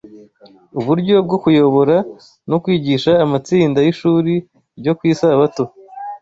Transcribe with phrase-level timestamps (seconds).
[0.79, 1.97] uburyo bwo kuyobora
[2.49, 4.33] no kwigisha amatsinda y’Ishuri
[4.79, 5.63] ryo ku Isabato,